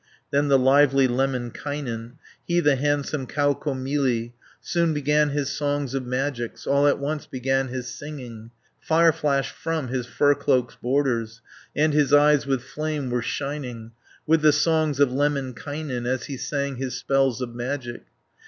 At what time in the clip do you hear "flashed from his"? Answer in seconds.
9.11-10.07